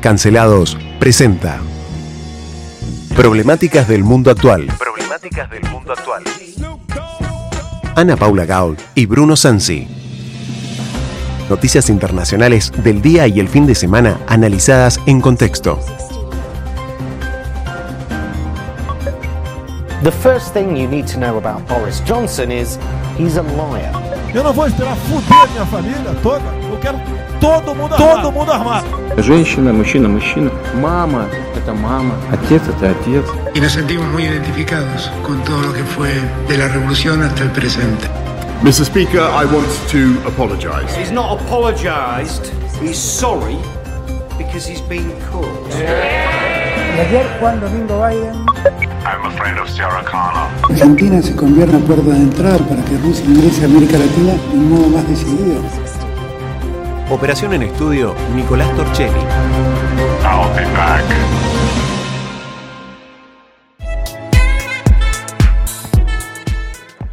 [0.00, 1.60] Cancelados presenta
[3.14, 4.66] Problemáticas del mundo actual.
[4.78, 6.22] Problemáticas del mundo actual.
[7.96, 9.86] Ana Paula Gaul y Bruno Sansi.
[11.50, 15.78] Noticias internacionales del día y el fin de semana analizadas en contexto.
[20.02, 22.78] The first thing you need to know about Boris Johnson is
[23.17, 23.91] he's a liar.
[24.33, 26.43] Eu não vou esperar fuder minha família toda.
[26.69, 26.99] Eu quero
[27.39, 28.21] todo mundo armado.
[28.21, 28.85] Todo mundo armado.
[29.17, 30.51] Женщина, мужчина, мужчина.
[30.81, 32.15] Мама – это мама.
[32.33, 33.25] Отец – это отец.
[33.53, 36.11] Y nos sentimos muy identificados con todo lo que fue
[36.49, 38.07] de la revolución hasta el presente.
[38.61, 38.85] Mr.
[38.85, 40.93] Speaker, I want to apologise.
[40.97, 42.51] He's not apologised.
[42.81, 43.57] He's sorry
[44.37, 45.71] because he's been caught.
[46.95, 50.50] Y ayer Juan Domingo Biden I'm a friend of Sarah Connor.
[50.68, 54.58] Argentina se convierte en puerta de entrada para que Rusia ingrese a América Latina de
[54.58, 55.62] un modo más decidido.
[57.08, 59.18] Operación en estudio, Nicolás Torchelli.
[60.22, 61.04] I'll be back.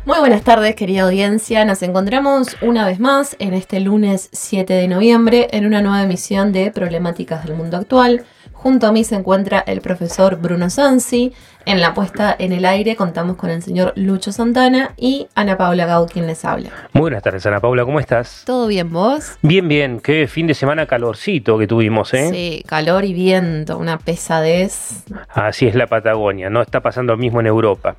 [0.05, 1.63] Muy buenas tardes, querida audiencia.
[1.63, 6.51] Nos encontramos una vez más en este lunes 7 de noviembre en una nueva emisión
[6.51, 8.25] de Problemáticas del Mundo Actual.
[8.67, 11.31] Junto a mí se encuentra el profesor Bruno Sansi.
[11.65, 15.85] En la puesta en el aire contamos con el señor Lucho Santana y Ana Paula
[15.85, 16.71] Gau, quien les habla.
[16.91, 18.43] Muy buenas tardes, Ana Paula, ¿cómo estás?
[18.45, 19.37] ¿Todo bien, vos?
[19.41, 20.01] Bien, bien.
[20.01, 22.27] Qué fin de semana calorcito que tuvimos, ¿eh?
[22.29, 25.05] Sí, calor y viento, una pesadez.
[25.29, 27.95] Así es la Patagonia, no está pasando lo mismo en Europa.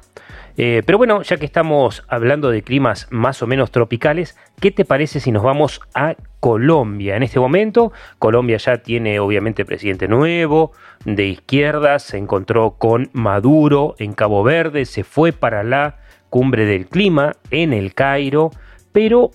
[0.60, 4.84] Eh, pero bueno, ya que estamos hablando de climas más o menos tropicales, ¿qué te
[4.84, 7.14] parece si nos vamos a Colombia?
[7.14, 10.72] En este momento, Colombia ya tiene obviamente presidente nuevo,
[11.04, 16.88] de izquierda, se encontró con Maduro en Cabo Verde, se fue para la cumbre del
[16.88, 18.50] clima en el Cairo,
[18.90, 19.30] pero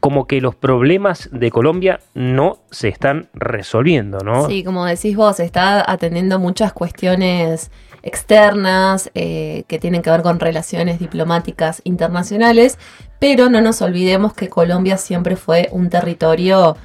[0.00, 4.46] como que los problemas de Colombia no se están resolviendo, ¿no?
[4.46, 7.70] Sí, como decís vos, está atendiendo muchas cuestiones
[8.02, 12.78] externas eh, que tienen que ver con relaciones diplomáticas internacionales,
[13.18, 16.76] pero no nos olvidemos que Colombia siempre fue un territorio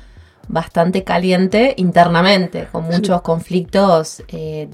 [0.47, 4.69] bastante caliente internamente, con muchos conflictos eh,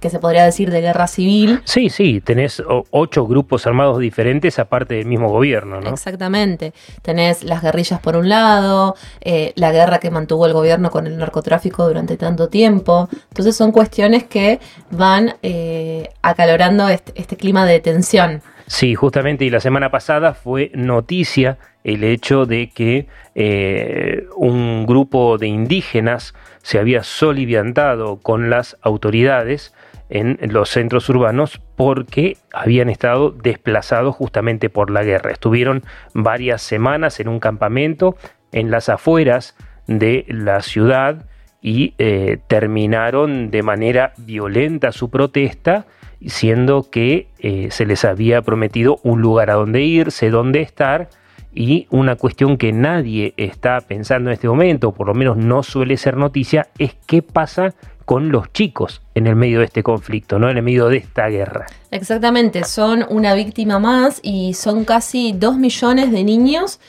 [0.00, 1.60] que se podría decir de guerra civil.
[1.64, 5.90] Sí, sí, tenés ocho grupos armados diferentes aparte del mismo gobierno, ¿no?
[5.90, 6.72] Exactamente.
[7.02, 11.16] Tenés las guerrillas por un lado, eh, la guerra que mantuvo el gobierno con el
[11.18, 13.08] narcotráfico durante tanto tiempo.
[13.28, 14.60] Entonces son cuestiones que
[14.90, 18.42] van eh, acalorando este, este clima de tensión.
[18.66, 25.38] Sí, justamente, y la semana pasada fue noticia el hecho de que eh, un grupo
[25.38, 29.72] de indígenas se había soliviantado con las autoridades
[30.10, 35.32] en los centros urbanos porque habían estado desplazados justamente por la guerra.
[35.32, 35.82] Estuvieron
[36.14, 38.16] varias semanas en un campamento
[38.52, 41.26] en las afueras de la ciudad
[41.60, 45.86] y eh, terminaron de manera violenta su protesta,
[46.26, 51.08] siendo que eh, se les había prometido un lugar a donde irse, donde estar,
[51.54, 55.96] y una cuestión que nadie está pensando en este momento, por lo menos no suele
[55.96, 60.48] ser noticia, es qué pasa con los chicos en el medio de este conflicto, ¿no?
[60.48, 61.66] En el medio de esta guerra.
[61.90, 66.80] Exactamente, son una víctima más y son casi dos millones de niños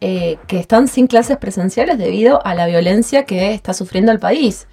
[0.00, 4.68] eh, que están sin clases presenciales debido a la violencia que está sufriendo el país.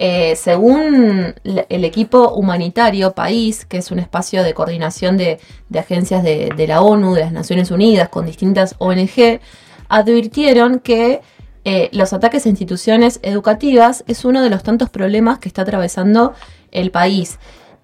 [0.00, 5.40] Eh, según el equipo humanitario País, que es un espacio de coordinación de,
[5.76, 9.40] agencias de, la ONU, de las Naciones Unidas, con distintas ONG,
[9.88, 11.20] advirtieron que
[11.64, 16.32] eh, los ataques a instituciones educativas es uno de los tantos problemas que está atravesando
[16.70, 17.40] el país.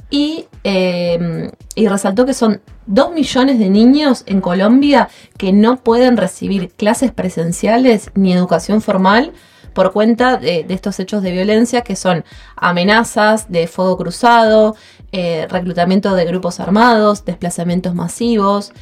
[0.08, 6.68] Y, y, resaltó que son dos millones de niños en Colombia que no pueden recibir
[6.68, 9.32] clases presenciales ni educación formal
[9.74, 12.24] por cuenta de, estos hechos de violencia que son
[12.56, 14.76] amenazas de fuego cruzado,
[15.12, 18.72] eh, reclutamiento de grupos armados, desplazamientos masivos,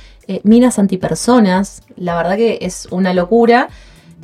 [0.45, 1.83] minas antipersonas.
[1.97, 3.69] La verdad que es una locura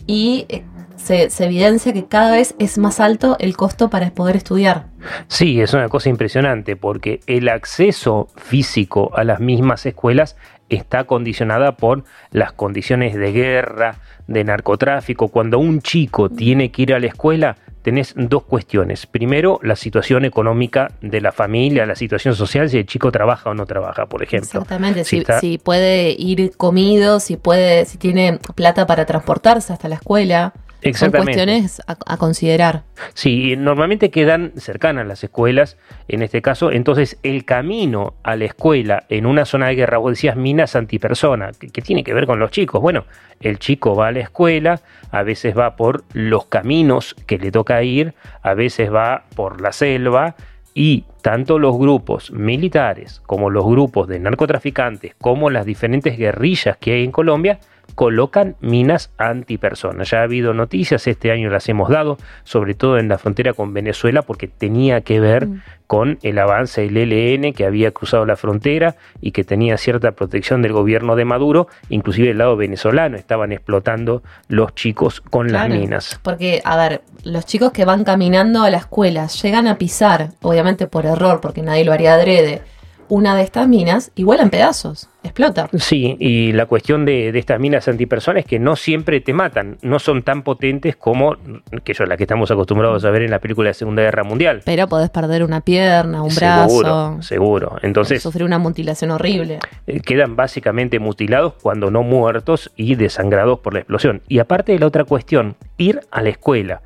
[0.06, 0.64] y eh,
[0.96, 4.86] se, evidencia que cada vez es más alto el costo para poder estudiar.
[5.28, 10.36] Sí, es una cosa impresionante porque el acceso físico a las mismas escuelas
[10.68, 15.28] está condicionada por las condiciones de guerra, de narcotráfico.
[15.28, 19.06] Cuando un chico tiene que ir a la escuela, tenés dos cuestiones.
[19.06, 23.54] Primero, la situación económica de la familia, la situación social, si el chico trabaja o
[23.54, 24.60] no trabaja, por ejemplo.
[24.60, 30.52] Exactamente, si, puede ir comido, si puede, si tiene plata para transportarse hasta la escuela.
[30.94, 32.84] Son cuestiones a, a, considerar.
[33.14, 35.76] Sí, normalmente quedan cercanas las escuelas,
[36.06, 40.12] en este caso, entonces el camino a la escuela en una zona de guerra, vos
[40.12, 42.80] decías minas antipersona, ¿qué tiene que ver con los chicos?
[42.80, 43.04] Bueno,
[43.40, 44.80] el chico va a la escuela,
[45.10, 49.72] a veces va por los caminos que le toca ir, a veces va por la
[49.72, 50.36] selva,
[50.74, 56.92] y tanto los grupos militares como los grupos de narcotraficantes como las diferentes guerrillas que
[56.92, 57.58] hay en Colombia
[57.94, 60.10] colocan minas antipersonas.
[60.10, 63.74] Ya ha habido noticias, este año las hemos dado, sobre todo en la frontera con
[63.74, 65.62] Venezuela, porque tenía que ver mm.
[65.86, 70.62] con el avance del ELN que había cruzado la frontera y que tenía cierta protección
[70.62, 76.20] del gobierno de Maduro, inclusive el lado venezolano estaban explotando los chicos con las minas.
[76.22, 80.86] Porque, a ver, los chicos que van caminando a la escuela llegan a pisar, obviamente
[80.86, 82.62] por error, porque nadie lo haría adrede,
[83.08, 85.68] una de estas minas y vuela en pedazos, explota.
[85.78, 89.98] Sí, y la cuestión de, estas minas antipersonas es que no siempre te matan, no
[89.98, 91.36] son tan potentes como
[91.84, 94.62] que yo, la que estamos acostumbrados a ver en la película de Segunda Guerra Mundial.
[94.64, 96.68] Pero podés perder una pierna, un brazo.
[96.68, 97.76] Seguro, seguro.
[97.82, 98.22] Entonces.
[98.22, 99.60] Sufrir una mutilación horrible.
[99.86, 104.22] Eh, quedan básicamente mutilados cuando no muertos y desangrados por la explosión.
[104.28, 106.82] Y aparte de la otra cuestión, ir a la escuela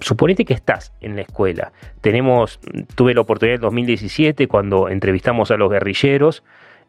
[0.00, 1.72] suponete que estás en la escuela.
[2.00, 2.60] Tenemos,
[2.94, 6.42] tuve la oportunidad en 2017 cuando entrevistamos a los guerrilleros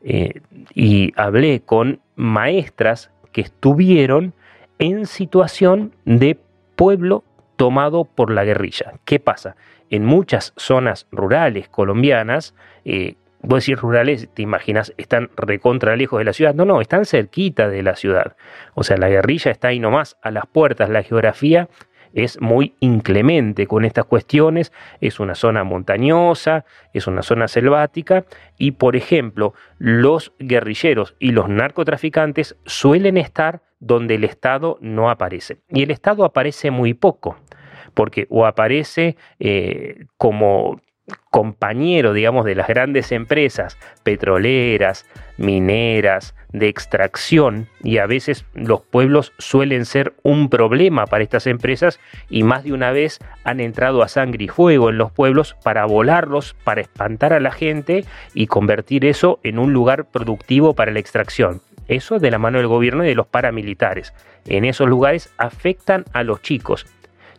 [0.04, 0.42] eh,
[0.74, 4.34] y hablé con maestras que estuvieron
[4.80, 6.38] en situación de
[6.76, 7.24] pueblo
[7.56, 8.94] tomado por la guerrilla.
[9.06, 9.56] ¿Qué pasa?
[9.90, 12.54] En muchas zonas rurales colombianas,
[12.84, 16.54] eh, vos decís rurales, te imaginas, están recontra lejos de la ciudad.
[16.54, 18.36] No, no, están cerquita de la ciudad.
[18.74, 20.90] O sea, la guerrilla está ahí nomás, a las puertas.
[20.90, 21.70] La geografía
[22.16, 24.72] es muy inclemente con estas cuestiones,
[25.02, 28.26] es una zona montañosa, es una zona selvática
[28.58, 35.58] y, por ejemplo, los guerrilleros y los narcotraficantes suelen estar donde el Estado no aparece.
[35.70, 37.38] Y el Estado aparece muy poco,
[37.94, 40.82] porque o aparece eh, como
[41.30, 45.06] compañero, digamos, de las grandes empresas petroleras,
[45.38, 52.00] mineras, de extracción, y a veces los pueblos suelen ser un problema para estas empresas
[52.30, 55.86] y más de una vez han entrado a sangre y fuego en los pueblos para
[55.86, 61.00] volarlos, para espantar a la gente y convertir eso en un lugar productivo para la
[61.00, 61.62] extracción.
[61.88, 64.14] Eso de la mano del gobierno y de los paramilitares.
[64.48, 66.88] En esos lugares afectan a los chicos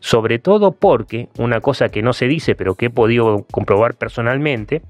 [0.00, 4.82] sobre todo porque, una cosa que no se dice, pero que he podido comprobar personalmente,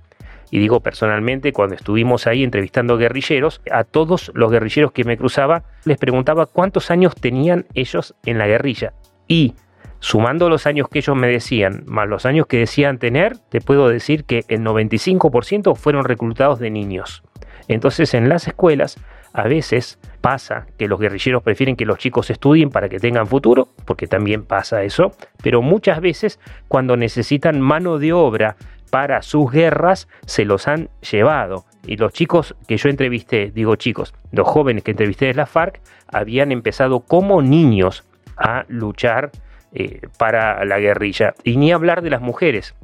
[0.50, 5.64] y digo personalmente, cuando estuvimos ahí entrevistando guerrilleros, a todos los guerrilleros que me cruzaba
[5.84, 8.92] les preguntaba cuántos años tenían ellos en la guerrilla.
[9.26, 9.54] Y
[9.98, 13.88] sumando los años que ellos me decían, más los años que decían tener, te puedo
[13.88, 17.24] decir que el 95% fueron reclutados de niños.
[17.68, 18.98] Entonces en las escuelas
[19.32, 23.68] a veces pasa que los guerrilleros prefieren que los chicos estudien para que tengan futuro,
[23.84, 28.56] porque también pasa eso, pero muchas veces cuando necesitan mano de obra
[28.90, 31.64] para sus guerras, se los han llevado.
[31.86, 35.80] Y los chicos que yo entrevisté, digo chicos, los jóvenes que entrevisté de la FARC,
[36.08, 38.02] habían empezado como niños
[38.36, 39.30] a luchar
[39.74, 41.34] eh, para la guerrilla.
[41.44, 42.74] Y ni hablar de las mujeres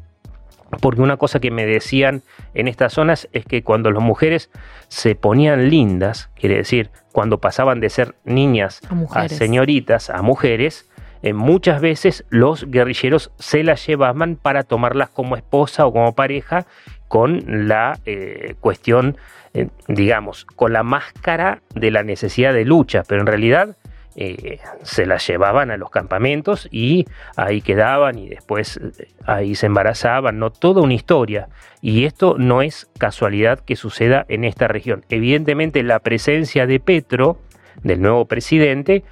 [0.81, 2.23] porque una cosa que me decían
[2.55, 4.51] en estas zonas es que cuando las mujeres
[4.89, 8.81] se ponían lindas, quiere decir, cuando pasaban de ser niñas
[9.11, 10.89] a, señoritas, a mujeres,
[11.23, 16.67] eh, muchas veces los guerrilleros se las llevaban para tomarlas como esposa o como pareja
[17.07, 19.17] con la eh, cuestión,
[19.55, 23.77] eh, digamos, con la máscara de la necesidad de lucha, pero en realidad
[24.17, 27.07] eh, se las llevaban a los campamentos y
[27.37, 31.49] ahí quedaban y después eh, ahí se embarazaban, no toda una historia.
[31.81, 35.05] Y esto no es casualidad que suceda en esta región.
[35.09, 37.39] Evidentemente la presencia de Petro,
[37.83, 39.05] del nuevo presidente,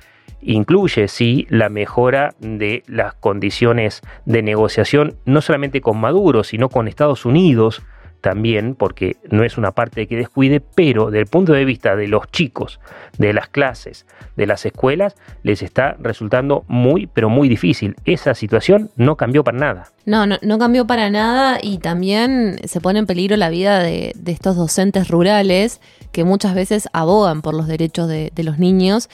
[0.42, 6.88] incluye sí la mejora de las condiciones de negociación, no solamente con Maduro, sino con
[6.88, 7.82] Estados Unidos,
[8.20, 12.08] también, porque no es una parte que descuide, pero desde el punto de vista de
[12.08, 12.80] los chicos,
[13.18, 17.96] de las clases, de las escuelas, les está resultando muy, pero muy difícil.
[18.04, 19.88] Esa situación no cambió para nada.
[20.06, 24.14] No, no, no cambió para nada y también se pone en peligro la vida de,
[24.26, 25.80] estos docentes rurales
[26.12, 29.10] que muchas veces abogan por los derechos de, los niños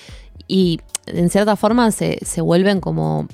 [0.46, 3.26] y en cierta forma se, se vuelven como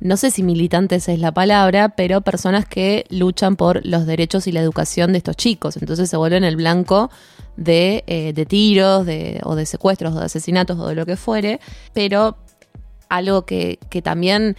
[0.00, 4.52] no sé si militantes es la palabra, pero personas que luchan por los derechos y
[4.52, 5.76] la educación de estos chicos.
[5.76, 7.10] Entonces se vuelven el blanco
[7.56, 11.60] de, eh, tiros de, o de secuestros o de asesinatos o de lo que fuere.
[11.92, 12.38] Pero
[13.10, 14.56] algo que, también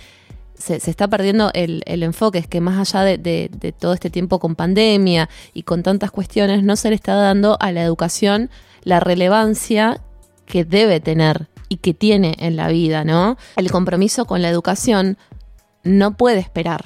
[0.54, 4.56] se, está perdiendo el, enfoque es que más allá de, de todo este tiempo con
[4.56, 8.52] pandemia y con tantas cuestiones, no se le está dando a la educación
[8.84, 10.02] la relevancia
[10.46, 13.38] que debe tener y que tiene en la vida, ¿no?
[13.56, 15.18] El compromiso con la educación
[15.86, 16.84] no puede esperar.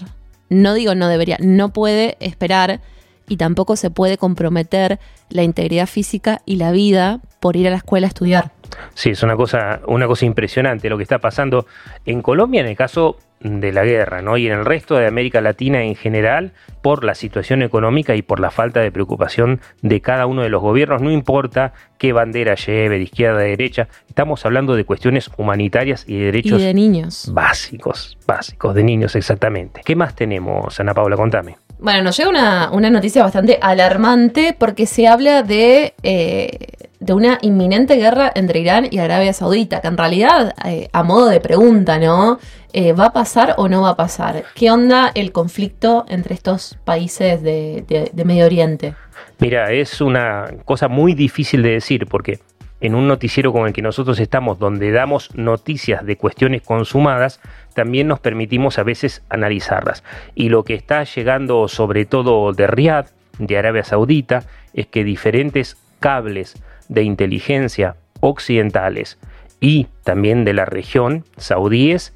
[0.49, 2.81] No digo no debería, no puede esperar
[3.27, 4.99] y tampoco se puede comprometer
[5.29, 8.51] la integridad física y la vida por ir a la escuela a estudiar.
[8.93, 11.65] Sí, es una cosa, una cosa impresionante lo que está pasando
[12.05, 14.37] en Colombia en el caso de la guerra, ¿no?
[14.37, 18.39] Y en el resto de América Latina en general, por la situación económica y por
[18.39, 22.97] la falta de preocupación de cada uno de los gobiernos, no importa qué bandera lleve,
[22.97, 27.29] de izquierda, de derecha, estamos hablando de cuestiones humanitarias y de derechos de niños.
[27.33, 29.81] básicos, básicos, de niños exactamente.
[29.83, 31.15] ¿Qué más tenemos, Ana Paula?
[31.15, 31.57] Contame.
[31.77, 37.37] Bueno, nos llega una, una noticia bastante alarmante porque se habla de, eh, de una
[37.43, 41.99] inminente guerra entre Irán y Arabia Saudita, que en realidad, eh, a modo de pregunta,
[41.99, 42.39] ¿no?
[42.73, 44.43] Eh, ¿Va a pasar o no va a pasar?
[44.55, 48.95] ¿Qué onda el conflicto entre estos países de, de, Medio Oriente?
[49.37, 52.39] Mira, es una cosa muy difícil de decir porque
[52.81, 57.39] en un noticiero como el que nosotros estamos, donde damos noticias de cuestiones consumadas,
[57.75, 60.03] también nos permitimos a veces analizarlas.
[60.33, 63.05] Y lo que está llegando sobre todo de Riad,
[63.37, 64.43] de Arabia Saudita,
[64.73, 66.55] es que diferentes cables
[66.89, 69.17] de inteligencia occidentales
[69.59, 72.13] y también de la región saudíes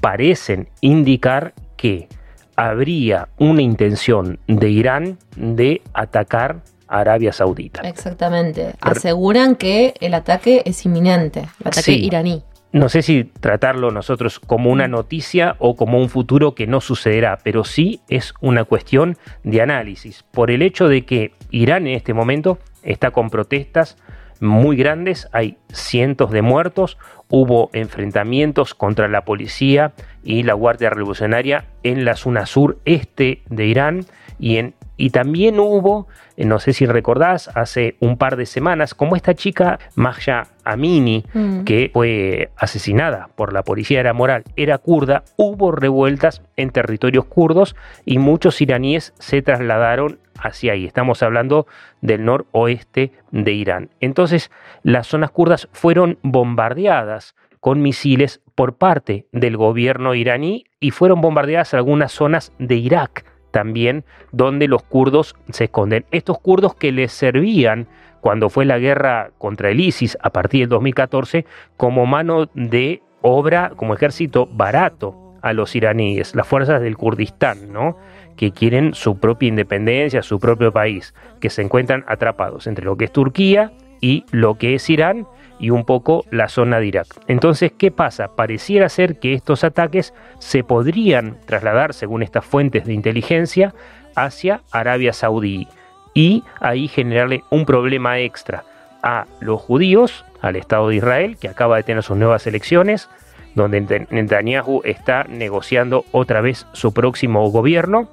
[0.00, 2.08] parecen indicar que
[2.56, 7.80] habría una intención de Irán de atacar a Arabia Saudita.
[7.82, 8.74] Exactamente.
[8.80, 12.04] Aseguran que el ataque es inminente, el ataque Sí.
[12.04, 12.42] iraní.
[12.72, 17.38] No sé si tratarlo nosotros como una noticia o como un futuro que no sucederá,
[17.42, 22.14] pero sí es una cuestión de análisis, por el hecho de que Irán en este
[22.14, 23.96] momento está con protestas
[24.42, 26.98] muy grandes, hay cientos de muertos,
[27.28, 29.92] hubo enfrentamientos contra la policía
[30.24, 34.04] y la Guardia Revolucionaria en la zona sur este de Irán
[34.40, 36.06] y en y también hubo,
[36.36, 41.24] eh, no sé si recordás, hace un par de semanas, como esta chica Mahja Amini,
[41.34, 41.64] Mm.
[41.64, 47.74] que fue asesinada por la policía era moral, era kurda, hubo revueltas en territorios kurdos
[48.04, 50.86] y muchos iraníes se trasladaron hacia ahí.
[50.86, 51.66] Estamos hablando
[52.00, 53.90] del noroeste de Irán.
[54.00, 54.50] Entonces,
[54.82, 61.74] las zonas kurdas fueron bombardeadas con misiles por parte del gobierno iraní y fueron bombardeadas
[61.74, 66.04] algunas zonas de Irak también donde los kurdos se esconden.
[66.10, 67.86] Estos kurdos que les servían
[68.20, 71.44] cuando fue la guerra contra el ISIS a partir del 2014
[71.76, 77.96] como mano de obra, como ejército barato a los iraníes, las fuerzas del Kurdistán, ¿no?
[78.36, 83.06] que quieren su propia independencia, su propio país, que se encuentran atrapados entre lo que
[83.06, 85.26] es Turquía y lo que es Irán
[85.62, 87.06] y un poco la zona de Irak.
[87.28, 88.34] Entonces, ¿qué pasa?
[88.34, 93.72] Pareciera ser que estos ataques se podrían trasladar, según estas fuentes de inteligencia,
[94.16, 95.68] hacia Arabia Saudí
[96.14, 98.64] y ahí generarle un problema extra
[99.04, 103.08] a los judíos, al Estado de Israel, que acaba de tener sus nuevas elecciones,
[103.54, 108.08] donde Netanyahu está negociando otra vez su próximo gobierno,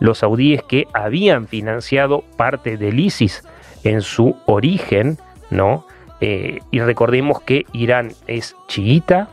[0.00, 3.44] los saudíes que habían financiado parte del ISIS
[3.84, 5.18] en su origen,
[5.50, 5.84] ¿no?
[6.20, 9.28] Eh, y recordemos que Irán es chiita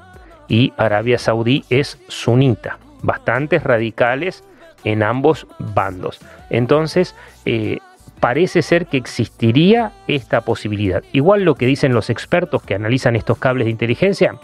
[0.48, 4.44] y Arabia Saudí es sunita, bastantes radicales
[4.84, 6.20] en ambos bandos.
[6.50, 7.16] Entonces,
[7.46, 7.80] eh,
[8.20, 11.04] parece ser que existiría esta posibilidad.
[11.12, 14.36] Igual lo que dicen los expertos que analizan estos cables de inteligencia,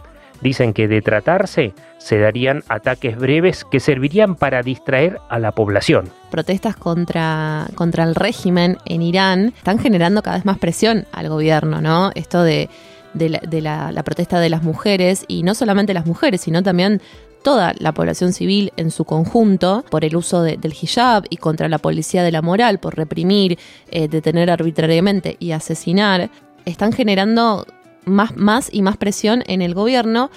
[0.42, 6.10] dicen que de tratarse se darían ataques breves que servirían para distraer a la población.
[6.32, 11.82] Protestas contra, contra el régimen en Irán están generando cada vez más presión al gobierno,
[11.82, 12.12] ¿no?
[12.16, 12.70] Esto de,
[13.14, 17.02] de, la, protesta de las mujeres, y no solamente las mujeres, sino también
[17.44, 21.70] toda la población civil en su conjunto por el uso de, del hijab y contra
[21.70, 23.58] la policía de la moral por reprimir,
[23.90, 26.30] eh, detener arbitrariamente y asesinar,
[26.66, 27.66] están generando
[28.06, 30.32] más, más y más presión en el gobierno.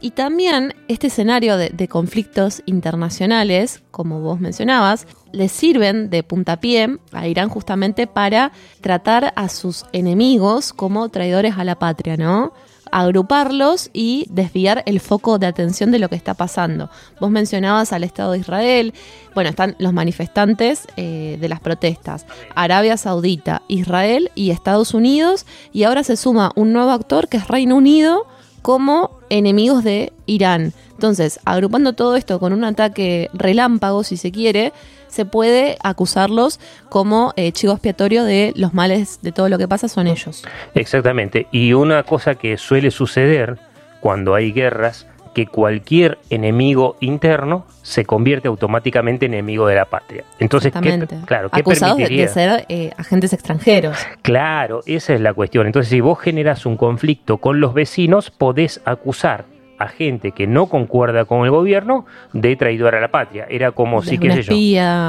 [0.00, 6.98] Y también este escenario de, de conflictos internacionales, como vos mencionabas, les sirven de puntapié
[7.12, 12.52] a Irán justamente para tratar a sus enemigos como traidores a la patria, ¿no?
[12.94, 16.90] Agruparlos y desviar el foco de atención de lo que está pasando.
[17.18, 18.94] Vos mencionabas al Estado de Israel,
[19.34, 22.24] bueno, están los manifestantes eh, de las protestas,
[22.54, 27.48] Arabia Saudita, Israel y Estados Unidos, y ahora se suma un nuevo actor que es
[27.48, 28.28] Reino Unido
[28.62, 30.72] como enemigos de Irán.
[30.92, 34.72] Entonces, agrupando todo esto con un ataque relámpago, si se quiere,
[35.08, 39.88] se puede acusarlos como eh, chivo expiatorio de los males de todo lo que pasa
[39.88, 40.44] son ellos.
[40.74, 41.48] Exactamente.
[41.50, 43.58] Y una cosa que suele suceder
[44.00, 50.24] cuando hay guerras que cualquier enemigo interno se convierte automáticamente en enemigo de la patria.
[50.38, 52.26] Entonces, ¿qué, claro, ¿qué Acusados de, permitiría?
[52.26, 53.98] de ser eh, agentes extranjeros.
[54.22, 55.66] Claro, esa es la cuestión.
[55.66, 59.44] Entonces, si vos generas un conflicto con los vecinos, podés acusar
[59.78, 63.46] a gente que no concuerda con el gobierno de traidor a la patria.
[63.48, 64.54] Era como de si, qué sé yo.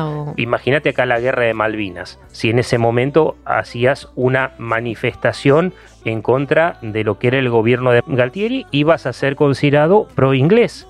[0.07, 0.33] o...
[0.37, 2.19] Imagínate acá la guerra de Malvinas.
[2.27, 7.91] Si en ese momento hacías una manifestación en contra de lo que era el gobierno
[7.91, 10.87] de Galtieri, ibas a ser considerado pro-inglés.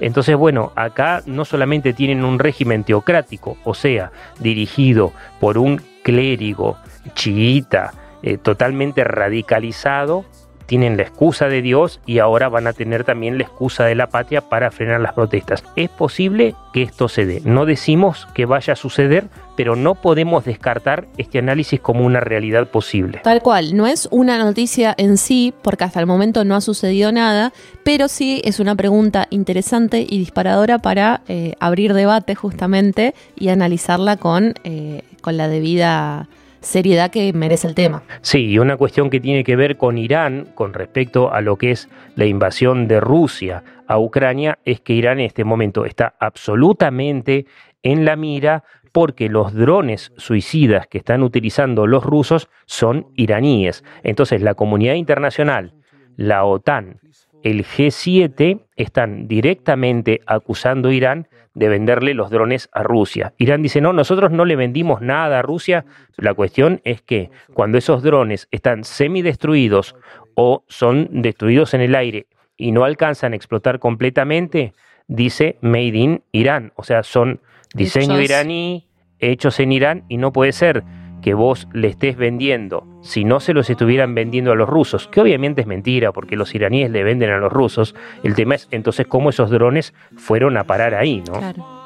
[0.00, 6.78] Entonces, bueno, acá no solamente tienen un régimen teocrático, o sea, dirigido por un clérigo
[7.14, 10.24] chiita, eh, totalmente radicalizado,
[10.70, 14.06] tienen la excusa de Dios y ahora van a tener también la excusa de la
[14.06, 15.64] patria para frenar las protestas.
[15.74, 17.42] Es posible que esto se dé.
[17.44, 22.68] No decimos que vaya a suceder, pero no podemos descartar este análisis como una realidad
[22.68, 23.18] posible.
[23.24, 27.10] Tal cual, no es una noticia en sí, porque hasta el momento no ha sucedido
[27.10, 33.48] nada, pero sí es una pregunta interesante y disparadora para eh, abrir debate justamente y
[33.48, 36.28] analizarla con, eh, con la debida
[36.60, 38.02] seriedad que merece el tema.
[38.20, 41.72] Sí, y una cuestión que tiene que ver con Irán con respecto a lo que
[41.72, 47.46] es la invasión de Rusia a Ucrania es que Irán en este momento está absolutamente
[47.82, 53.84] en la mira porque los drones suicidas que están utilizando los rusos son iraníes.
[54.02, 55.74] Entonces la comunidad internacional,
[56.16, 57.00] la OTAN,
[57.42, 63.32] el G7 están directamente acusando a Irán de venderle los drones a Rusia.
[63.38, 65.84] Irán dice, no, nosotros no le vendimos nada a Rusia.
[66.16, 69.96] La cuestión es que cuando esos drones están semidestruidos
[70.34, 74.74] o son destruidos en el aire y no alcanzan a explotar completamente,
[75.08, 76.72] dice Made in Irán.
[76.76, 77.40] O sea, son
[77.74, 78.24] diseño Hechos.
[78.24, 80.84] iraní, hechos en Irán y no puede ser
[81.22, 85.20] que vos le estés vendiendo, si no se los estuvieran vendiendo a los rusos, que
[85.20, 89.06] obviamente es mentira porque los iraníes le venden a los rusos, el tema es entonces
[89.06, 91.34] cómo esos drones fueron a parar ahí, ¿no?
[91.34, 91.80] Claro.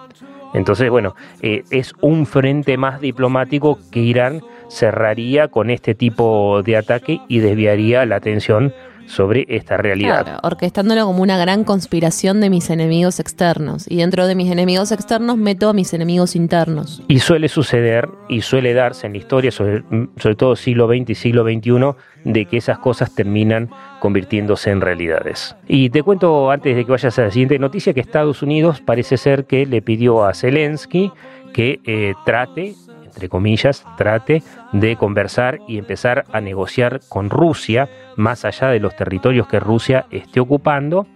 [0.55, 6.77] Entonces, bueno, eh, es un frente más diplomático que Irán cerraría con este tipo de
[6.77, 8.73] ataque y desviaría la atención
[9.07, 10.25] sobre esta realidad.
[10.25, 13.87] Claro, orquestándolo como una gran conspiración de mis enemigos externos.
[13.89, 17.03] Y dentro de mis enemigos externos meto a mis enemigos internos.
[17.09, 19.83] Y suele suceder y suele darse en la historia, sobre,
[20.17, 21.95] sobre todo siglo XX y siglo XXI,
[22.25, 23.71] de que esas cosas terminan
[24.01, 25.57] convirtiéndose en realidades.
[25.69, 29.17] Y te cuento antes de que vayas a la siguiente noticia que Estados Unidos parece
[29.17, 31.13] ser que le pidió a Zelensky
[31.55, 32.75] que eh, trate
[33.15, 38.97] entre comillas, trate de conversar y empezar a negociar con Rusia, más allá de los
[38.97, 41.07] territorios que Rusia esté ocupando,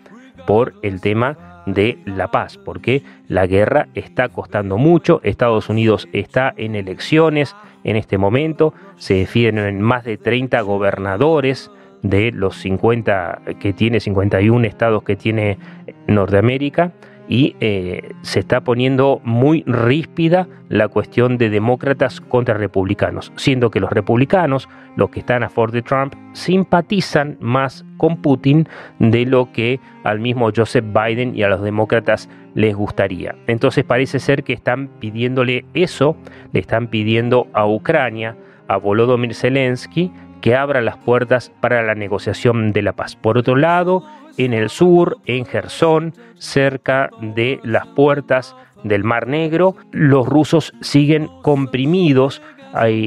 [0.46, 6.54] por el tema de la paz, porque la guerra está costando mucho, Estados Unidos está
[6.56, 11.70] en elecciones en este momento, se defienden más de 30 gobernadores
[12.02, 15.58] de los 50 que tiene, 51 estados que tiene
[16.06, 16.92] Norteamérica,
[17.28, 23.80] y eh, se está poniendo muy ríspida la cuestión de demócratas contra republicanos, siendo que
[23.80, 29.52] los republicanos, los que están a favor de Trump, simpatizan más con Putin de lo
[29.52, 33.34] que al mismo Joseph Biden y a los demócratas les gustaría.
[33.46, 36.16] Entonces parece ser que están pidiéndole eso,
[36.52, 38.36] le están pidiendo a Ucrania,
[38.68, 40.10] a Volodymyr Zelensky,
[40.40, 43.16] que abra las puertas para la negociación de la paz.
[43.16, 44.04] Por otro lado,
[44.38, 51.28] en el sur, en Gerson, cerca de las puertas del Mar Negro, los rusos siguen
[51.42, 52.40] comprimidos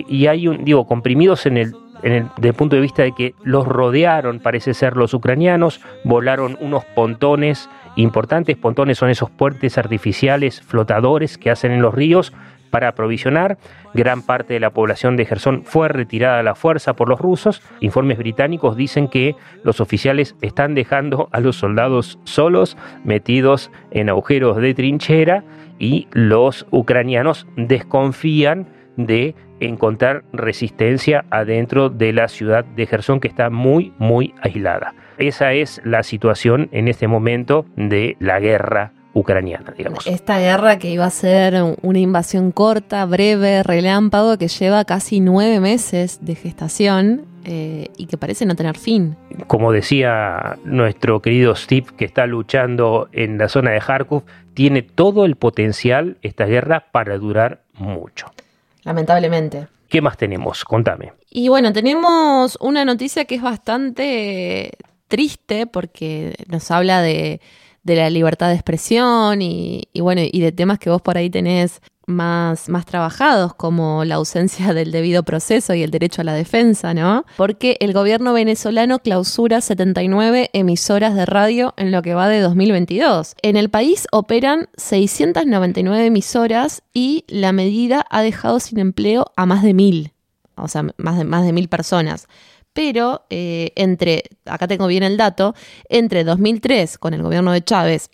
[0.08, 3.14] y hay un, digo, comprimidos en el, en el, desde el punto de vista de
[3.14, 9.78] que los rodearon, parece ser los ucranianos, volaron unos pontones importantes, pontones son esos puentes
[9.78, 12.34] artificiales flotadores que hacen en los ríos
[12.72, 13.58] para aprovisionar.
[13.94, 17.62] Gran parte de la población de Gerson fue retirada a la fuerza por los rusos.
[17.82, 24.58] Informes británicos dicen que los oficiales están dejando a los soldados solos, metidos en agujeros
[24.58, 25.44] de trinchera,
[25.78, 33.50] y los ucranianos desconfían de encontrar resistencia adentro de la ciudad de Gerson que está
[33.50, 34.94] muy, muy aislada.
[35.18, 40.08] Esa es la situación en este momento de la guerra ucraniana, digamos.
[40.08, 45.60] Esta guerra que iba a ser una invasión corta, breve, relámpago, que lleva casi nueve
[45.60, 49.16] meses de gestación eh, y que parece no tener fin.
[49.48, 55.26] Como decía nuestro querido Steve, que está luchando en la zona de Kharkov, tiene todo
[55.26, 58.28] el potencial esta guerra para durar mucho.
[58.84, 59.68] Lamentablemente.
[59.90, 60.64] ¿Qué más tenemos?
[60.64, 61.14] Contame.
[61.30, 64.72] Y bueno, tenemos una noticia que es bastante
[65.08, 67.42] triste porque nos habla de,
[67.84, 71.82] de la libertad de expresión y, bueno, y de temas que vos por ahí tenés
[72.06, 76.94] más, más trabajados, como la ausencia del debido proceso y el derecho a la defensa,
[76.94, 77.26] ¿no?
[77.38, 83.36] Porque el gobierno venezolano clausura 79 emisoras de radio en lo que va de 2022.
[83.42, 89.64] En el país operan 699 emisoras y la medida ha dejado sin empleo a más
[89.64, 90.12] de mil,
[90.56, 92.28] o sea, más de, más de mil personas
[92.74, 95.56] pero eh, entre, acá tengo bien el dato,
[95.90, 98.10] entre 2003 con el gobierno de Chávez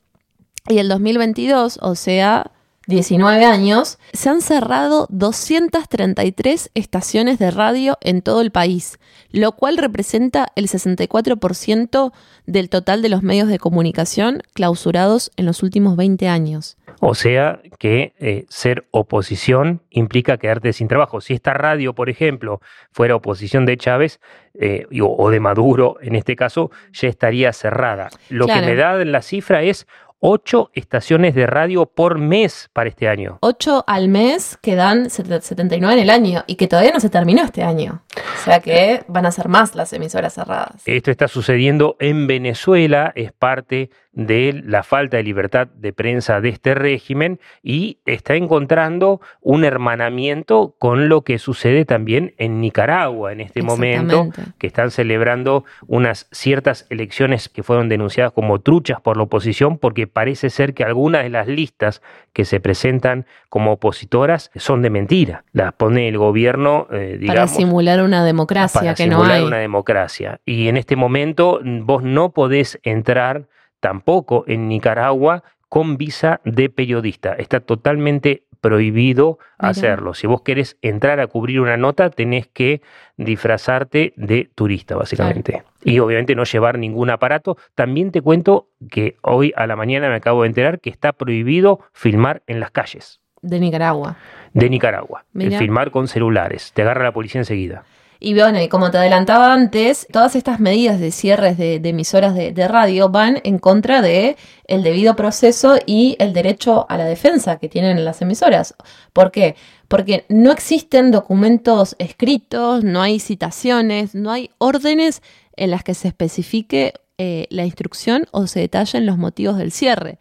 [0.67, 2.51] y el 2022, o sea,
[2.87, 8.97] 19 años, se han cerrado 233 estaciones de radio en todo el país,
[9.31, 12.13] lo cual representa el 64%
[12.45, 16.76] del total de los medios de comunicación clausurados en los últimos 20 años.
[16.99, 21.21] O sea que eh, ser oposición implica quedarte sin trabajo.
[21.21, 22.59] Si esta radio, por ejemplo,
[22.91, 24.19] fuera oposición de Chávez
[24.59, 28.09] eh, o de Maduro, en este caso, ya estaría cerrada.
[28.29, 29.87] Lo que me da la cifra es
[30.19, 33.37] ocho estaciones de radio por mes para este año.
[33.41, 37.43] Ocho al mes que dan 79 en el año y que todavía no se terminó
[37.43, 38.01] este año.
[38.15, 40.81] O sea que van a ser más las emisoras cerradas.
[40.85, 46.49] Esto está sucediendo en Venezuela, es parte de la falta de libertad de prensa de
[46.49, 53.41] este régimen y está encontrando un hermanamiento con lo que sucede también en Nicaragua en
[53.41, 59.23] este momento, que están celebrando unas ciertas elecciones que fueron denunciadas como truchas por la
[59.23, 62.01] oposición porque parece ser que algunas de las listas
[62.33, 65.43] que se presentan como opositoras son de mentira.
[65.51, 67.35] Las pone el gobierno, eh, digamos...
[67.35, 69.43] Para simular una democracia que no hay.
[69.43, 70.39] una democracia.
[70.45, 73.47] Y en este momento vos no podés entrar
[73.79, 77.33] tampoco en Nicaragua con visa de periodista.
[77.33, 80.13] Está totalmente prohibido hacerlo.
[80.13, 82.81] Si vos querés entrar a cubrir una nota, tenés que
[83.17, 85.63] disfrazarte de turista, básicamente.
[85.83, 87.57] Y obviamente no llevar ningún aparato.
[87.75, 91.79] También te cuento que hoy a la mañana me acabo de enterar que está prohibido
[91.93, 93.21] filmar en las calles.
[93.41, 94.17] De Nicaragua.
[94.53, 95.25] De Nicaragua.
[95.33, 96.71] filmar con celulares.
[96.73, 97.83] Te agarra la policía enseguida.
[98.19, 102.67] Y bueno, y como te adelantaba antes, todas estas medidas de cierres de, emisoras de,
[102.67, 107.69] radio van en contra de el debido proceso y el derecho a la defensa que
[107.69, 108.75] tienen las emisoras.
[109.13, 109.55] ¿Por qué?
[109.87, 115.21] Porque no existen documentos escritos, no hay citaciones, no hay órdenes
[115.55, 120.19] en las que se especifique eh, la instrucción o se detallen los motivos del cierre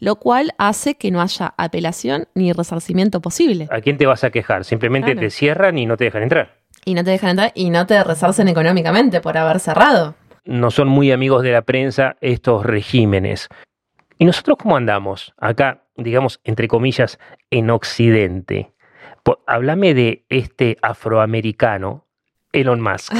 [0.00, 3.68] lo cual hace que no haya apelación ni resarcimiento posible.
[3.70, 4.64] ¿A quién te vas a quejar?
[4.64, 6.63] Simplemente te cierran y no te dejan entrar.
[6.84, 10.14] Y no te dejan entrar y no te resarcen económicamente por haber cerrado.
[10.44, 13.48] No son muy amigos de la prensa estos regímenes.
[14.18, 15.32] ¿Y nosotros cómo andamos?
[15.38, 17.18] Acá, digamos, entre comillas,
[17.50, 18.72] en Occidente.
[19.46, 22.03] háblame de este afroamericano,
[22.54, 23.12] Elon Musk.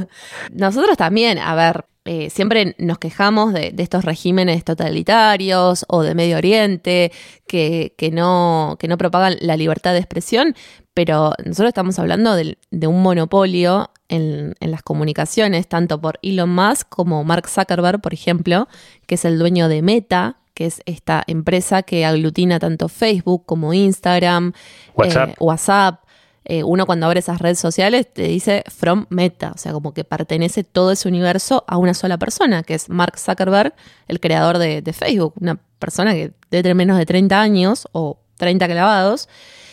[0.52, 6.38] nosotros también, a ver, eh, siempre nos quejamos de, estos regímenes totalitarios o de Medio
[6.38, 7.12] Oriente
[7.46, 10.54] que, no, que no propagan la libertad de expresión,
[10.94, 17.22] pero nosotros estamos hablando de, un monopolio en, las comunicaciones, tanto por Elon Musk como
[17.24, 18.68] Mark Zuckerberg, por ejemplo,
[19.06, 23.74] que es el dueño de Meta, que es esta empresa que aglutina tanto Facebook como
[23.74, 24.54] Instagram,
[24.94, 26.00] WhatsApp.
[26.02, 26.07] Eh,
[26.48, 30.02] eh, uno cuando abre esas redes sociales te dice from Meta, o sea, como que
[30.02, 33.74] pertenece todo ese universo a una sola persona, que es Mark Zuckerberg,
[34.08, 38.18] el creador de, de Facebook, una persona que debe tener menos de 30 años o
[38.38, 39.28] 30 clavados.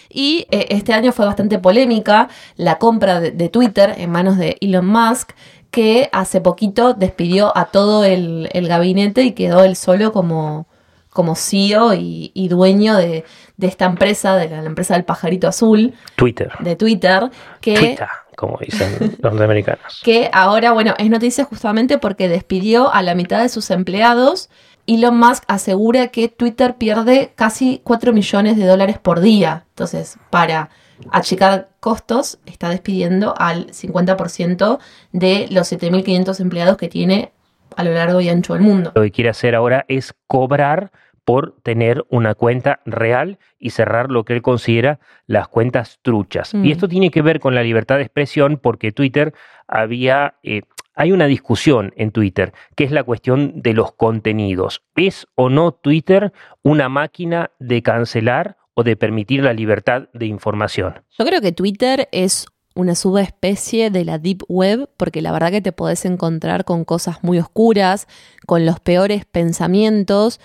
[0.10, 4.86] Y eh, este año fue bastante polémica la compra de, Twitter en manos de Elon
[4.86, 5.32] Musk,
[5.72, 10.68] que hace poquito despidió a todo el, gabinete y quedó él solo como,
[11.16, 13.24] como CEO y, dueño de,
[13.62, 15.94] esta empresa, de la, empresa del pajarito azul.
[16.18, 16.52] Twitter.
[16.60, 17.32] De Twitter.
[17.62, 20.02] Que, Twitter, como dicen los americanos.
[20.04, 24.50] Que ahora, bueno, es noticia justamente porque despidió a la mitad de sus empleados
[24.88, 29.64] Elon Musk asegura que Twitter pierde casi 4 millones de dólares por día.
[29.70, 30.70] Entonces, para
[31.12, 34.80] achicar costos, está despidiendo al 50%
[35.12, 37.32] de los 7.500 empleados que tiene
[37.76, 38.92] a lo largo y ancho del mundo.
[38.96, 40.92] Lo que quiere hacer ahora es cobrar
[41.26, 46.54] por tener una cuenta real y cerrar lo que él considera las cuentas truchas.
[46.54, 46.66] Y mm.
[46.72, 49.34] esto tiene que ver con la libertad de expresión porque Twitter
[49.68, 50.62] había eh,
[50.96, 54.82] hay una discusión en Twitter, que es la cuestión de los contenidos.
[54.96, 56.32] ¿Es o no Twitter
[56.64, 61.02] una máquina de cancelar o de permitir la libertad de información?
[61.18, 65.62] Yo creo que Twitter es una subespecie de la Deep Web, porque la verdad que
[65.62, 68.08] te podés encontrar con cosas muy oscuras,
[68.46, 70.40] con los peores pensamientos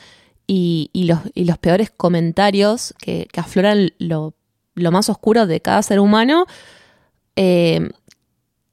[0.52, 4.34] y, los, peores comentarios que, afloran lo,
[4.74, 6.46] más oscuro de cada ser humano.
[7.36, 7.88] Eh,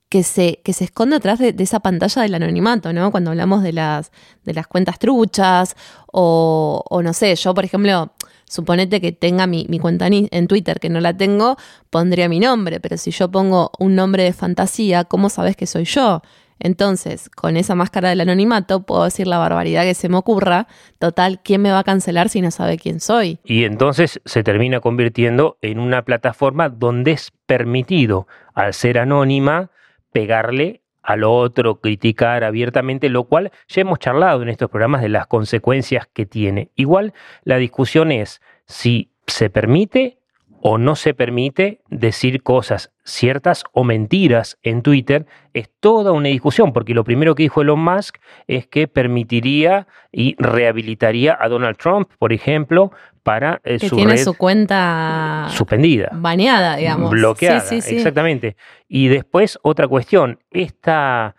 [0.09, 3.11] que se, que se esconde atrás de, esa pantalla del anonimato, ¿no?
[3.11, 4.13] Cuando hablamos de las,
[4.45, 5.75] de las cuentas truchas
[6.13, 8.13] o, o no sé, yo por ejemplo,
[8.49, 11.57] suponete que tenga mi, mi cuenta en Twitter, que no la tengo,
[11.89, 15.83] pondría mi nombre, pero si yo pongo un nombre de fantasía, ¿cómo sabes que soy
[15.83, 16.21] yo?
[16.60, 20.67] Entonces, con esa máscara del anonimato, puedo decir la barbaridad que se me ocurra.
[21.00, 23.39] Total, ¿quién me va a cancelar si no sabe quién soy?
[23.43, 29.72] Y entonces se termina convirtiendo en una plataforma donde es permitido, al ser anónima,
[30.12, 35.26] pegarle al otro, criticar abiertamente, lo cual ya hemos charlado en estos programas de las
[35.28, 36.72] consecuencias que tiene.
[36.76, 40.16] Igual la discusión es si se permite
[40.69, 46.73] o no se permite decir cosas ciertas o mentiras en Twitter, es toda una discusión,
[46.73, 52.10] porque lo primero que dijo Elon Musk es que permitiría y rehabilitaría a Donald Trump,
[52.19, 52.91] por ejemplo,
[53.23, 58.58] para eh, que tiene su cuenta suspendida, baneada, digamos, bloqueada, exactamente.
[58.89, 61.38] Y después otra cuestión, esta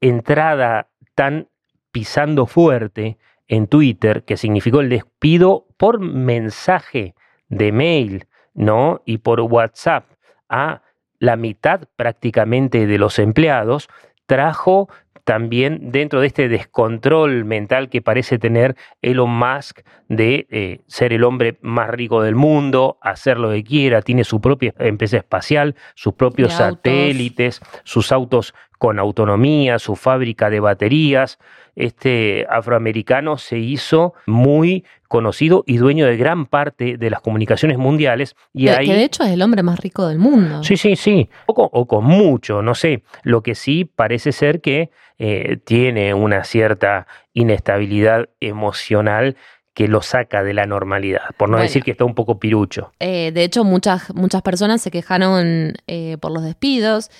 [0.00, 0.86] entrada
[1.16, 1.48] tan
[1.90, 7.16] pisando fuerte en Twitter, que significó el despido por mensaje
[7.48, 9.02] de mail ¿no?
[9.04, 10.04] Y por WhatsApp
[10.48, 10.82] a
[11.18, 13.88] la mitad prácticamente de los empleados,
[14.26, 14.88] trajo
[15.28, 21.22] también dentro de este descontrol mental que parece tener Elon Musk de eh, ser el
[21.22, 26.14] hombre más rico del mundo, hacer lo que quiera, tiene su propia empresa espacial, sus
[26.14, 31.38] propios satélites, sus autos con autonomía, su fábrica de baterías,
[31.78, 38.34] este afroamericano se hizo muy conocido y dueño de gran parte de las comunicaciones mundiales.
[38.52, 40.64] Y que, de hecho es el hombre más rico del mundo.
[40.64, 41.30] Sí, sí, sí.
[41.46, 43.04] O con, mucho, no sé.
[43.22, 49.36] Lo que sí parece ser que eh, tiene una cierta inestabilidad emocional
[49.72, 52.90] que lo saca de la normalidad, por no decir que está un poco pirucho.
[52.98, 57.12] Eh, de hecho, muchas, muchas personas se quejaron eh, por los despidos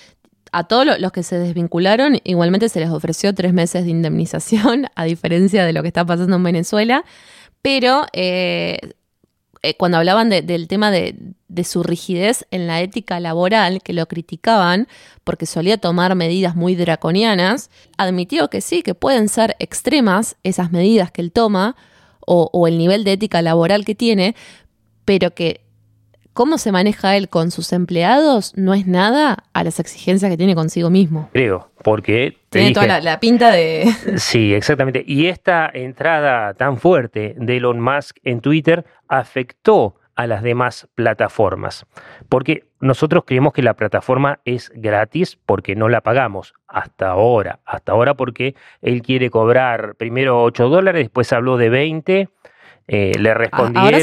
[0.51, 5.03] a todos los que se desvincularon, igualmente se les ofreció tres meses de indemnización, a
[5.05, 7.03] diferencia de lo que está pasando en Venezuela.
[7.61, 8.79] Pero eh,
[9.61, 11.15] eh, cuando hablaban del tema de,
[11.63, 14.87] su rigidez en la ética laboral, que lo criticaban
[15.25, 21.11] porque solía tomar medidas muy draconianas, admitió que sí, que pueden ser extremas esas medidas
[21.11, 21.75] que él toma
[22.31, 24.35] o el nivel de ética laboral que tiene,
[25.03, 25.61] pero que
[26.39, 30.55] cómo se maneja él con sus empleados no es nada a las exigencias que tiene
[30.55, 31.29] consigo mismo.
[31.33, 32.37] Creo, porque...
[32.47, 33.83] tiene toda la, pinta de...
[34.15, 35.03] Sí, exactamente.
[35.05, 41.85] Y esta entrada tan fuerte de Elon Musk en Twitter afectó a las demás plataformas.
[42.29, 47.59] Porque nosotros creemos que la plataforma es gratis porque no la pagamos hasta ahora.
[47.65, 52.29] Hasta ahora porque él quiere cobrar primero 8 dólares, después habló de 20
[52.91, 53.85] eh, le respondieron.
[53.85, 53.99] Ahora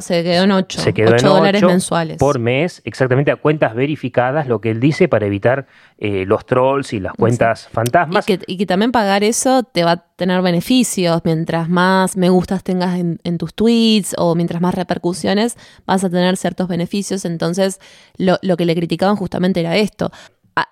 [0.00, 2.18] se, quedó en 8, se quedó en dólares mensuales.
[2.18, 5.66] Por mes, exactamente a cuentas verificadas, lo que él dice para evitar
[5.98, 8.24] eh, los trolls y las cuentas fantasmas.
[8.28, 11.20] Y que, también pagar eso te va a tener beneficios.
[11.24, 16.36] Mientras más me gustas tengas en, tus tweets o mientras más repercusiones, vas a tener
[16.36, 17.24] ciertos beneficios.
[17.24, 17.80] Entonces,
[18.18, 20.12] lo, lo que le criticaban justamente era esto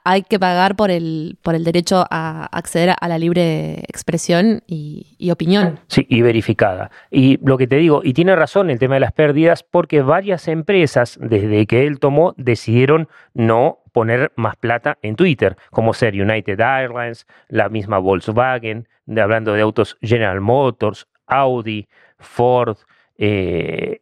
[0.04, 5.30] hay que pagar por el, por el derecho a acceder a la libre expresión y,
[5.30, 5.80] opinión.
[5.88, 6.90] Sí, y verificada.
[7.10, 10.48] Y lo que te digo, y tiene razón el tema de las pérdidas, porque varias
[10.48, 16.60] empresas, desde que él tomó, decidieron no poner más plata en Twitter, como ser United
[16.60, 18.88] Airlines, la misma Volkswagen,
[19.20, 22.76] hablando de autos General Motors, Audi, Ford,
[23.18, 24.00] eh,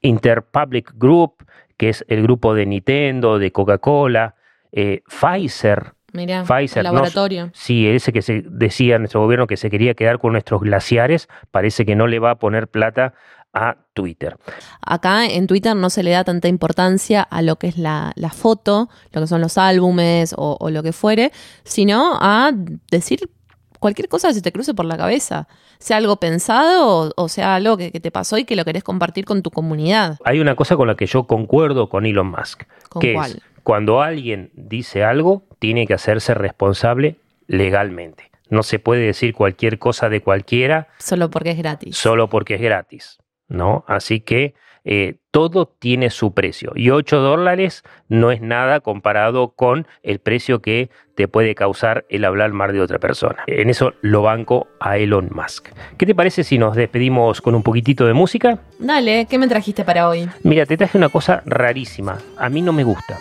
[0.00, 1.44] Interpublic Group,
[1.76, 4.36] que es el grupo de Nintendo, de Coca-Cola,
[4.72, 5.94] eh, Pfizer.
[6.12, 7.50] Mira, Pfizer, laboratorio.
[7.54, 11.86] sí, ese que se decía nuestro gobierno que se quería quedar con nuestros glaciares, parece
[11.86, 13.14] que no le va a poner plata
[13.54, 14.36] a Twitter.
[14.80, 18.88] Acá en Twitter no se le da tanta importancia a lo que es la, foto,
[19.12, 21.32] lo que son los álbumes o, lo que fuere,
[21.64, 22.52] sino a
[22.90, 23.30] decir
[23.78, 27.76] cualquier cosa que se te cruce por la cabeza, sea algo pensado o, sea algo
[27.76, 30.18] que, te pasó y que lo querés compartir con tu comunidad.
[30.24, 32.62] Hay una cosa con la que yo concuerdo con Elon Musk.
[32.88, 33.42] ¿Con que cuál?
[33.62, 38.30] Cuando alguien dice algo, tiene que hacerse responsable legalmente.
[38.48, 40.88] No se puede decir cualquier cosa de cualquiera.
[40.98, 41.96] Solo porque es gratis.
[41.96, 43.18] Solo porque es gratis.
[43.48, 43.84] ¿No?
[43.86, 46.72] Así que eh, todo tiene su precio.
[46.74, 52.24] Y 8 dólares no es nada comparado con el precio que te puede causar el
[52.24, 53.44] hablar mal de otra persona.
[53.46, 55.68] En eso lo banco a Elon Musk.
[55.96, 58.58] ¿Qué te parece si nos despedimos con un poquitito de música?
[58.78, 60.28] Dale, ¿qué me trajiste para hoy?
[60.42, 62.18] Mira, te traje una cosa rarísima.
[62.36, 63.18] A mí no me gusta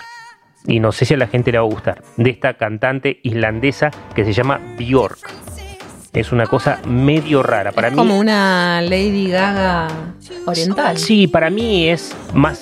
[0.66, 3.92] y no sé si a la gente le va a gustar, de esta cantante islandesa
[4.16, 5.20] que se llama Bjork.
[6.14, 7.72] Es una cosa medio rara.
[7.72, 9.88] Para es como una Lady Gaga
[10.46, 10.98] oriental.
[10.98, 12.62] Sí, para mí es más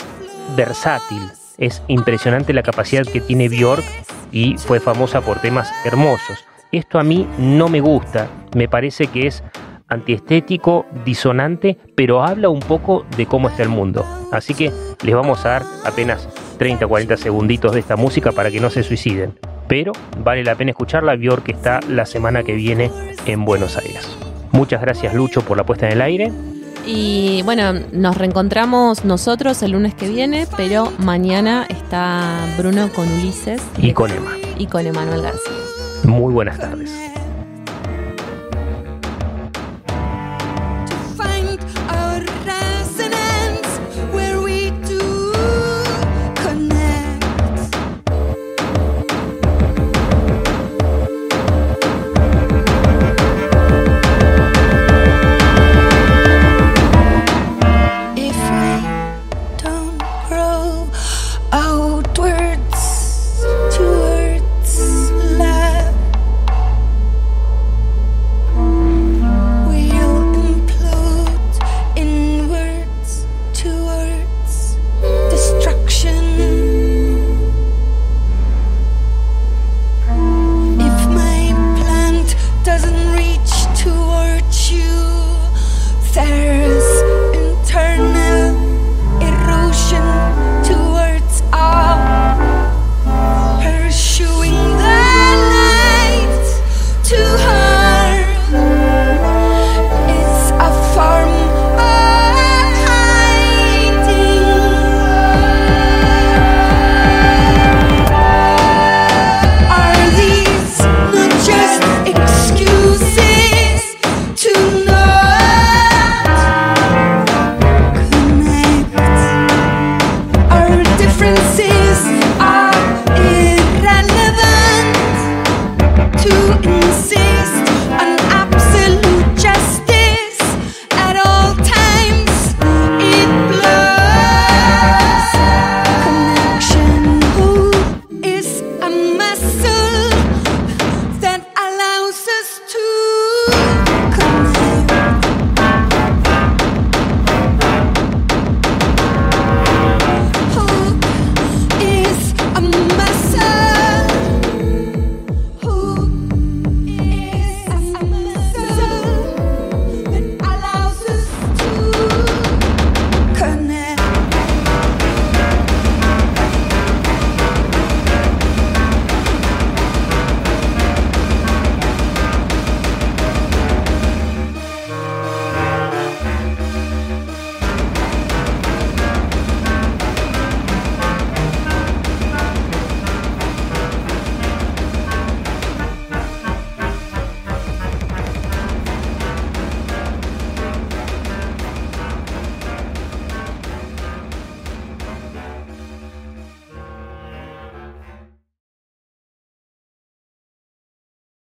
[0.56, 1.22] versátil.
[1.58, 3.84] Es impresionante la capacidad que tiene Bjork
[4.32, 6.46] y fue famosa por temas hermosos.
[6.72, 9.44] Esto a mí no me gusta, me parece que es
[9.88, 14.06] antiestético, disonante, pero habla un poco de cómo está el mundo.
[14.32, 14.72] Así que
[15.04, 18.84] les vamos a dar apenas 30 40 segunditos de esta música para que no se
[18.84, 19.34] suiciden.
[19.67, 19.93] Pero
[20.24, 22.91] vale la pena escucharla, que está la semana que viene
[23.26, 24.08] en Buenos Aires.
[24.52, 26.32] Muchas gracias Lucho por la puesta en el aire.
[26.86, 33.62] Y bueno, nos reencontramos nosotros el lunes que viene, pero mañana está Bruno con Ulises.
[33.78, 34.32] Y con Emma.
[34.58, 35.54] Y con Emanuel García.
[36.04, 36.91] Muy buenas tardes.